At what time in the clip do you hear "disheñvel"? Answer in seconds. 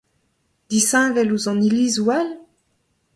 0.69-1.29